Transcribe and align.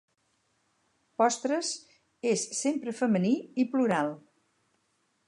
"Postres" 1.21 1.69
és 2.31 2.45
sempre 2.63 2.97
femení 3.03 3.35
i 3.65 3.67
plural 3.75 4.11